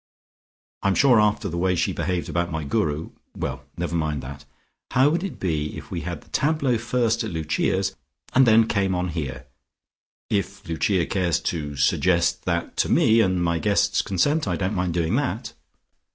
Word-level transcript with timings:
I'm 0.81 0.95
sure 0.95 1.19
after 1.21 1.47
the 1.47 1.59
way 1.59 1.75
she 1.75 1.93
behaved 1.93 2.27
about 2.27 2.51
my 2.51 2.63
Guru 2.63 3.11
Well, 3.37 3.65
never 3.77 3.95
mind 3.95 4.23
that. 4.23 4.45
How 4.89 5.09
would 5.11 5.23
it 5.23 5.39
be 5.39 5.77
if 5.77 5.91
we 5.91 6.01
had 6.01 6.21
the 6.21 6.29
tableaux 6.29 6.79
first 6.79 7.23
at 7.23 7.29
Lucia's, 7.29 7.95
and 8.33 8.47
then 8.47 8.67
came 8.67 8.95
on 8.95 9.09
here? 9.09 9.45
If 10.27 10.67
Lucia 10.67 11.05
cares 11.05 11.39
to 11.51 11.75
suggest 11.75 12.45
that 12.45 12.77
to 12.77 12.89
me, 12.89 13.21
and 13.21 13.43
my 13.43 13.59
guests 13.59 14.01
consent, 14.01 14.47
I 14.47 14.55
don't 14.55 14.73
mind 14.73 14.95
doing 14.95 15.17
that." 15.17 15.53